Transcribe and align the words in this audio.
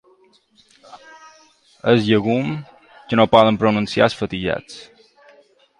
El 1.91 2.01
llegum 2.07 2.49
que 3.11 3.21
no 3.21 3.29
poden 3.35 3.61
pronunciar 3.65 4.09
els 4.09 4.21
fatigats. 4.23 4.83